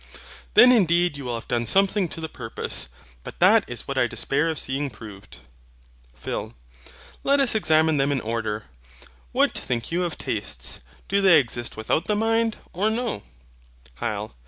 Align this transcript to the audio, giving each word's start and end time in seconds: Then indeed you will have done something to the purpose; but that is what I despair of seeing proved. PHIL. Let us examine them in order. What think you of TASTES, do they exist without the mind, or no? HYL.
Then 0.55 0.71
indeed 0.71 1.15
you 1.15 1.25
will 1.25 1.35
have 1.35 1.47
done 1.47 1.67
something 1.67 2.09
to 2.09 2.19
the 2.19 2.27
purpose; 2.27 2.87
but 3.23 3.37
that 3.39 3.63
is 3.67 3.87
what 3.87 3.99
I 3.99 4.07
despair 4.07 4.49
of 4.49 4.57
seeing 4.57 4.89
proved. 4.89 5.37
PHIL. 6.15 6.55
Let 7.23 7.39
us 7.39 7.53
examine 7.53 7.97
them 7.97 8.11
in 8.11 8.19
order. 8.19 8.63
What 9.31 9.55
think 9.55 9.91
you 9.91 10.03
of 10.03 10.17
TASTES, 10.17 10.79
do 11.07 11.21
they 11.21 11.39
exist 11.39 11.77
without 11.77 12.05
the 12.05 12.15
mind, 12.15 12.57
or 12.73 12.89
no? 12.89 13.21
HYL. 13.99 14.33